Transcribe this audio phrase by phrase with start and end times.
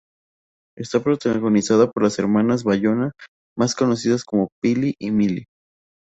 [0.75, 3.11] Está protagonizada por las hermanas Bayona,
[3.55, 5.45] más conocidas por "Pili y Mili".